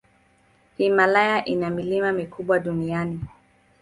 [0.77, 3.19] Himalaya ina milima mikubwa duniani.